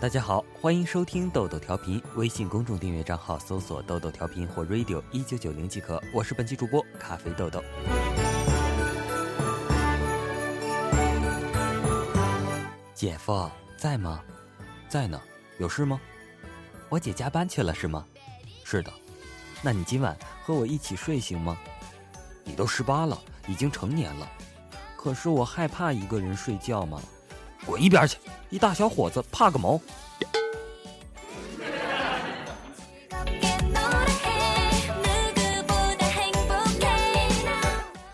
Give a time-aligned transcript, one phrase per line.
[0.00, 6.00] 大家好，欢迎收听豆豆调频，微信公众订阅账号搜索“豆豆调频”或 “radio 一九九零”即可。
[6.12, 7.62] 我是本期主播咖啡豆豆。
[12.94, 14.22] 姐夫在吗？
[14.88, 15.20] 在呢，
[15.58, 16.00] 有事吗？
[16.88, 18.04] 我姐加班去了是吗？
[18.64, 18.92] 是的。
[19.60, 21.58] 那你今晚和我一起睡行吗？
[22.44, 24.28] 你都十八了，已经成年了。
[24.96, 27.02] 可是我害怕一个人睡觉嘛。
[27.68, 28.16] 滚一边去！
[28.48, 29.78] 一大小伙子怕个毛！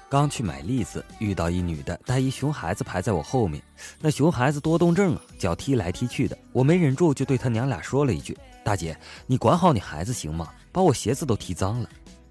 [0.09, 3.62] 刚去买栗子，遇到一女的带一熊孩子排在我后面。
[4.01, 6.36] 那熊孩子多动症啊，脚踢来踢去的。
[6.52, 10.48] 我没忍住，就对他娘俩说了一句：“大姐，你管好你孩子行吗？
[10.73, 11.89] 把我鞋子都踢脏了。”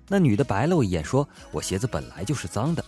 [0.10, 2.84] 那女的白了我一眼，说：“我鞋子本来就是脏的。”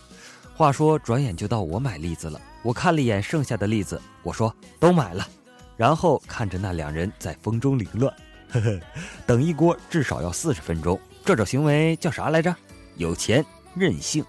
[0.56, 2.40] 话说，转眼就到我买栗子了。
[2.62, 5.28] 我看了一眼剩下的栗子，我说都买了，
[5.76, 8.10] 然后看着那两人在风中凌乱，
[8.50, 8.80] 呵呵，
[9.26, 10.98] 等一锅至少要四十分钟。
[11.26, 12.56] 这种行为叫啥来着？
[12.94, 14.24] 有钱任性。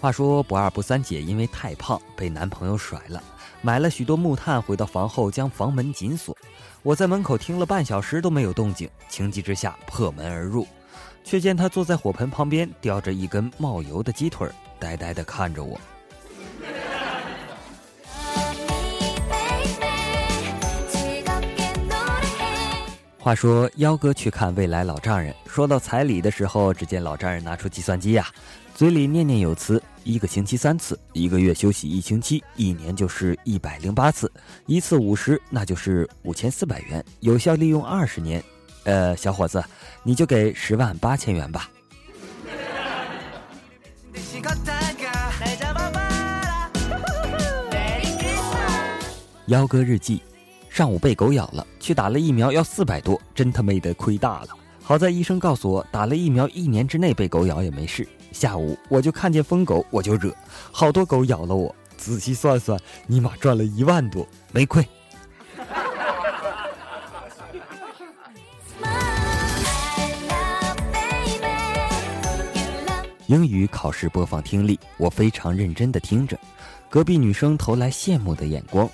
[0.00, 3.22] 话说不二不三姐因为太胖被男朋友甩了，
[3.60, 6.34] 买了许多木炭回到房后将房门紧锁。
[6.84, 10.66] 我在门口听了半小时都没有动静，情急之下破门而入，
[11.22, 14.48] 却见他坐在火盆旁边叼着一根冒油的鸡腿，
[14.80, 15.78] 呆呆地看着我。
[23.16, 28.26] 话说幺哥去看未来老丈人，说到彩礼的时候，只见老丈人拿出计算机呀，
[28.82, 34.28] 嘴里念念有词：一个星期三次，一个月休息一星期，一年就是一百零八次，
[34.66, 38.42] 一次五十，那就是五千四百元，有效利用二十年。
[38.82, 39.62] 呃，小伙子，
[40.02, 41.70] 你就给十万八千元吧。
[49.46, 50.20] 幺哥日记。
[50.68, 54.48] 上午被狗咬了，去打了疫苗，要四百多，真他妹的亏大了。
[54.82, 58.08] 好在医生告诉我，打了疫苗一年之内被狗咬也没事。
[58.32, 60.34] 下午我就看见疯狗，我就惹，
[60.70, 61.74] 好多狗咬了我。
[61.96, 64.84] 仔细算算，尼玛赚了一万多，没亏。
[73.28, 76.38] 英语考试播放听力，我非常认真的听着，
[76.90, 78.88] 隔壁女生投来羡慕的眼光。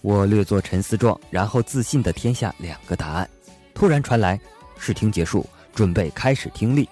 [0.00, 3.28] 我略作沉思状，然后自信地填下两个答案。
[3.74, 4.40] 突然传来
[4.78, 6.88] 试听结束，准备开始听力。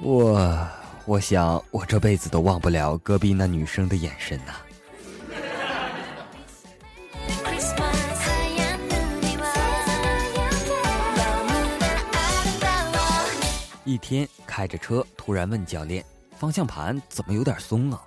[0.00, 0.68] 我
[1.04, 4.54] 我想我这辈子都忘不了隔壁那女生的眼神呐。
[13.84, 16.04] 一天开着车，突然问教练
[16.38, 18.00] ：“方向盘怎么有点松啊？”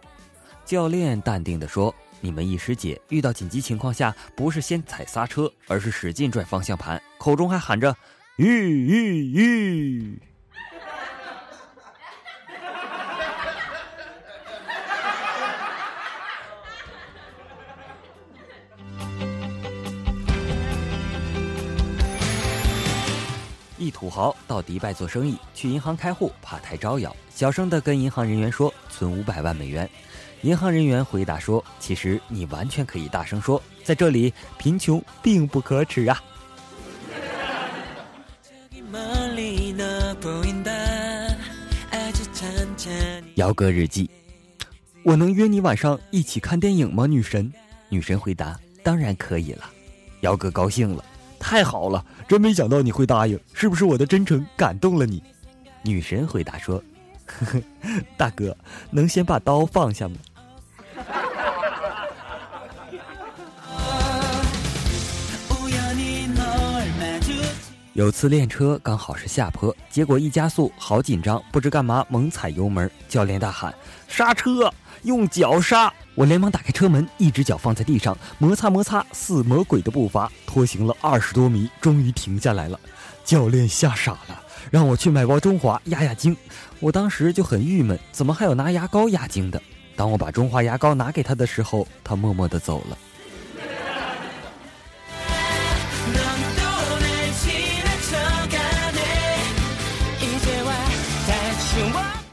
[0.66, 1.94] 教练淡定地说。
[2.22, 7.96] 你们一师姐遇到紧急情况下，不是先踩刹车，而是使劲拽方向盘，口中还喊着
[8.38, 10.20] “吁吁吁”。
[24.06, 29.90] 土豪到迪拜做生意，去银行开户，怕太招摇，小声的跟银行人员说：“存五百万美元。”
[30.44, 36.22] 银行人员回答说：“其实你完全可以大声说，在这里贫穷并不可耻啊。”
[43.34, 44.08] 姚哥日记，
[45.02, 47.08] 我能约你晚上一起看电影吗？
[47.08, 47.52] 女神，
[47.90, 48.56] 女神回答
[48.86, 49.68] ：“当然可以了。”
[50.22, 51.04] 姚哥高兴了，
[51.48, 55.22] 太好了，真没想到你会答应，是不是我的真诚感动了你？
[55.84, 56.84] 女神回答说
[57.24, 57.62] ：“呵呵，
[58.18, 58.58] 大哥，
[58.90, 60.16] 能先把刀放下吗？”
[67.94, 73.72] 有次练车刚好是下坡，结果一加速，好紧张，不知干嘛猛踩油门，教练大喊
[74.08, 75.94] 刹车，用脚刹。
[76.16, 82.80] 我连忙打开车门，一只脚放在地上，摩擦摩擦，似魔鬼的步伐拖行了二十多米，终于停下来了。
[83.26, 84.42] 教练吓傻了，
[84.72, 86.36] 让我去买包中华压压惊。
[86.80, 89.62] 我当时就很郁闷，怎么还有拿牙膏压惊的？
[89.98, 92.98] 当我把中华牙膏拿给他的时候，他默默地走了。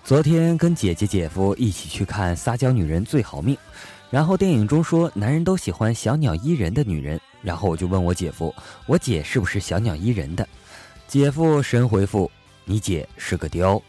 [0.04, 3.54] 昨天跟姐姐姐夫一起去看《撒娇女人最好命》，
[4.10, 8.52] 然后电影中说男人都喜欢小鸟依人的女人，然后我就问我姐夫，
[8.86, 10.46] 我姐是不是小鸟依人的？
[11.06, 12.28] 姐夫神回复：
[12.64, 13.80] 你姐是个雕。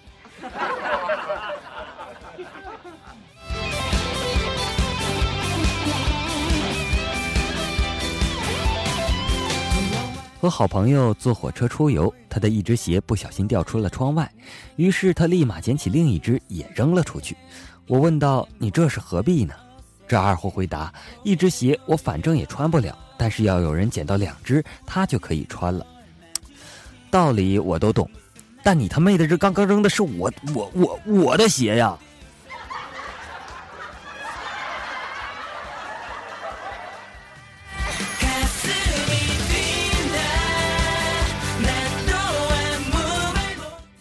[10.44, 14.30] 和好朋友坐火车出游，他的一只鞋不小心掉出了窗外，
[14.76, 17.34] 于是他立马捡起另一只也扔了出去。
[17.88, 19.54] 我问道：“你这是何必呢？”
[20.06, 20.94] 这二货回答
[21.24, 25.88] ：“一只鞋我反正也穿不了，但是要有人捡到两只，他就可以穿了。”
[27.10, 28.10] 道理我都懂，
[28.62, 31.98] 但你他妹的这刚刚扔的是我我我我的鞋呀！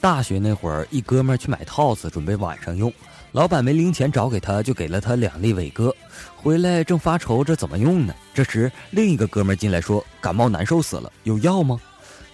[0.03, 2.93] 大学那会儿，一哥们儿去买套子，准备晚上用。
[3.31, 5.95] 老板没零钱找给他，就给了他两粒伟哥。
[6.35, 11.81] 回来正发愁这怎么用呢，这时另一个哥们儿进来说：“感冒难受死了，有药吗？”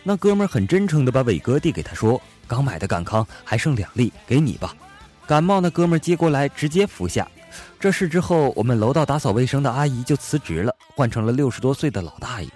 [0.02, 2.18] 那哥们儿很真诚地把伟哥递给他，说
[2.48, 4.74] ：“刚买的感康还剩两粒，给你吧。”
[5.28, 7.28] 感冒那哥们儿接过来直接服下。
[7.78, 12.48] 这事之后，我们楼道打扫卫生的阿姨就辞职了，换成了六十多岁的老大爷。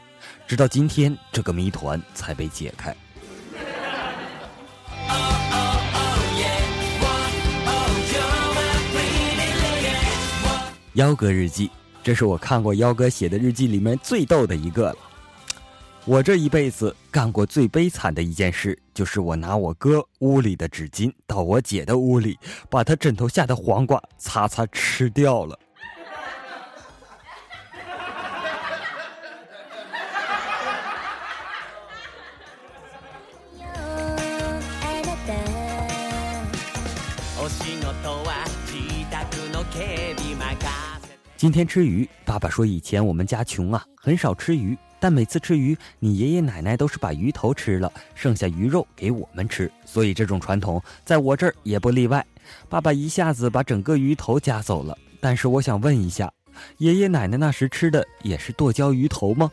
[0.46, 2.96] 直到今天，这个谜团才被解开。
[10.94, 11.70] 幺哥日记，
[12.02, 14.96] 这是我看过幺哥写的日记里面最逗的一个了。
[16.04, 25.58] 我这一辈子干过最悲惨的一件事，就是我拿我哥屋里的纸巾到我姐的屋里，把她枕头下的黄瓜擦擦吃掉了。
[41.42, 52.24] 今天吃鱼，爸爸说以前我们家穷啊，很少吃鱼，但每次吃鱼，你爷爷奶奶都是把鱼头吃了，剩下鱼肉给我们吃，所以这种传统在我这儿也不例外。
[52.68, 56.32] 爸爸一下子把整个鱼头夹走了，但是我想问一下，
[56.78, 59.50] 爷爷奶奶那时吃的也是剁椒鱼头吗？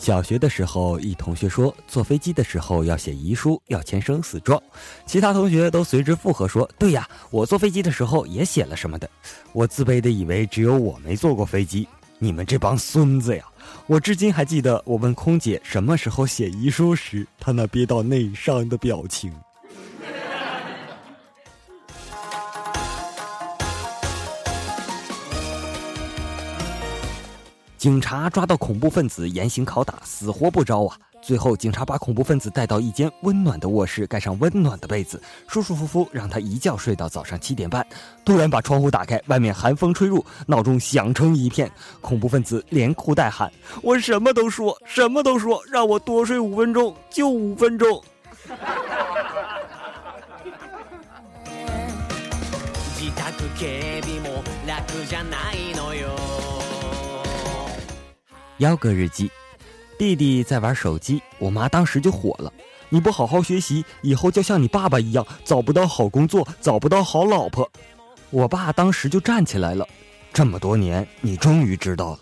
[0.00, 4.60] 小学的时候，一同学说坐飞机的时候要写遗书，要签生死状，
[5.04, 9.08] 其他同学都随之附和说：“对呀，我坐飞机的时候也写了什么的。”
[9.52, 11.86] 我自卑的以为只有我没坐过飞机，
[12.18, 13.44] 你们这帮孙子呀！
[13.86, 19.30] 我至今还记得我问空姐什么时候写遗书时，她那憋到内伤的表情。
[27.80, 30.94] 警察抓到恐怖分子严刑拷打，死活不招啊！
[31.22, 35.18] 最后，警察把恐怖分子带到一间温暖的卧室，盖上温暖的被子，
[35.48, 37.86] 舒舒服服让他一觉睡到早上七点半。
[38.22, 41.72] 突然把窗户打开，外面寒风吹入，闹钟响成一片。
[42.02, 43.50] 恐怖分子连哭带喊
[43.80, 48.04] ：“我什么都说，什么都说，让我多睡五分钟，就五分钟。
[58.60, 59.30] ”幺哥日记，
[59.96, 62.52] 弟弟在玩手机，我妈当时就火了
[62.90, 67.66] ：“你不好好学习，以后就像你爸爸一样，找不到好工作，找不到好老婆。”
[68.28, 69.88] 我爸当时就站起来了
[70.30, 72.20] ：“这么多年，你终于知道了。”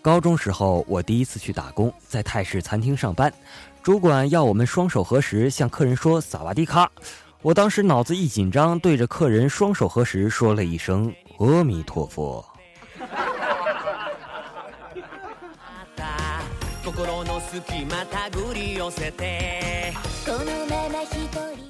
[0.00, 3.34] 高中时候，我第一次去打工，在泰式餐厅上班，
[3.82, 6.88] 主管要我们双手合十，向客人说“萨瓦迪卡”。
[7.42, 12.44] 我当时脑子一紧张，对着客人双手合十，说了一声“阿弥陀佛”。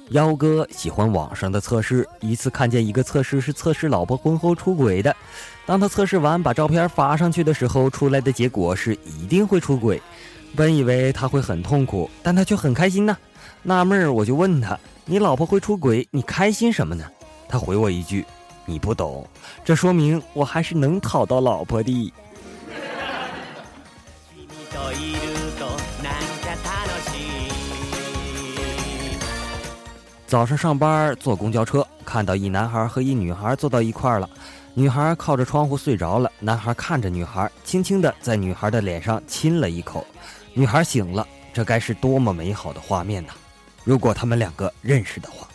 [0.11, 5.15] 幺哥喜欢网上的测试，一次看见一个测试是测试老婆婚后出轨的。
[5.65, 10.01] 当他测试完把照片发上去的时候，出来的结果是一定会出轨。
[10.53, 13.17] 本以为他会很痛苦，但他却很开心呢。
[13.63, 14.77] 纳闷儿，我就问他。
[15.05, 17.05] 你老婆会出轨，你开心什么呢？
[17.49, 18.25] 他回我一句
[18.65, 19.27] ：“你不懂。”
[19.65, 22.13] 这说明我还是能讨到老婆的。
[30.25, 34.29] 早上上班坐公交车，看到一男孩和一女孩坐到一块儿了，
[34.73, 40.07] 女孩靠着窗户睡着了，男孩看着女孩，轻轻的在女孩的脸上亲了一口，
[40.53, 43.33] 女孩醒了，这该是多么美好的画面呐！
[43.83, 45.47] 如果他们两个认识的话，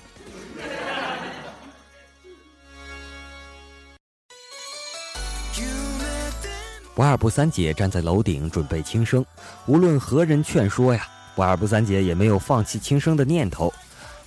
[6.94, 9.24] 不二不三姐站在楼顶准备轻生，
[9.66, 13.72] 无论何人劝说呀，不二不三姐也没有放弃轻生的念头。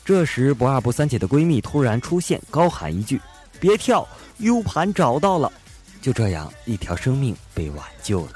[0.06, 3.20] 这时，不二不三姐的闺蜜突然出现，高喊一句
[3.60, 5.52] ：“别跳，U 盘找到了！”
[6.02, 8.34] 就这样，一条生命被挽救了。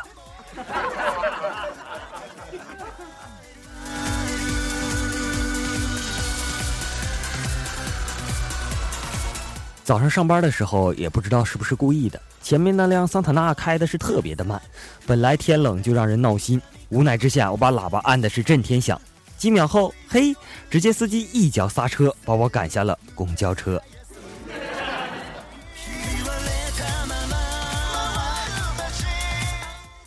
[9.84, 14.62] 早上上班的时候也不知道是不是故意的，前面那辆桑塔纳开的是特别的慢，
[15.06, 19.00] 本来天冷就让人闹心，无奈之下我把喇叭按的是震天响，
[19.38, 20.34] 几秒后，嘿，
[20.70, 23.82] 直接司机一脚刹车把我赶下了公交车。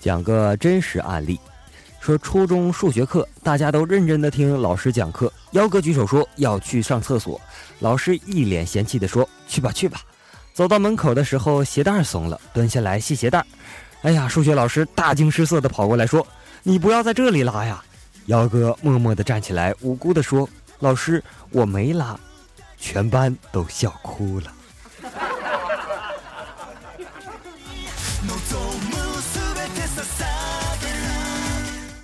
[0.00, 1.38] 讲个真实案例，
[2.00, 5.30] 说初中数学课，大家都认真的听老师讲课。
[5.56, 7.40] 幺哥举手说要去上厕所，
[7.78, 10.02] 老师一脸嫌弃的说：“去吧去吧。”
[10.52, 13.42] 走到门口的时候，鞋带松了，蹲下来系鞋带。
[14.02, 16.26] 哎呀，数学老师大惊失色的跑过来说
[16.62, 17.82] ：“你不要在这里拉呀！”
[18.26, 20.46] 幺哥默默的站起来，无辜的说
[20.80, 22.20] ：“老师，我没拉。”
[22.78, 24.52] 全班都笑哭了。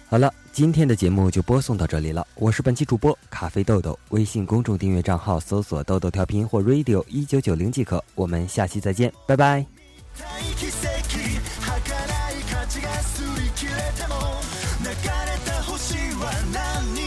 [0.09, 2.25] 好了，今天的节目就播送到这里了。
[2.36, 8.04] 我是本期主播咖啡豆豆，微信公众订阅账号搜索“豆豆调频”或 “radio 一九九零”即可。
[8.16, 9.66] 我们下期再见，拜拜。
[14.84, 17.00] 流れた星は何